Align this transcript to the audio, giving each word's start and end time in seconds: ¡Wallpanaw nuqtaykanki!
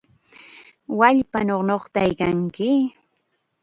¡Wallpanaw 0.97 1.61
nuqtaykanki! 1.67 2.71